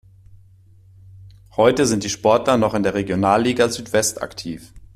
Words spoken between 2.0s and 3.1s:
die Sportler noch in der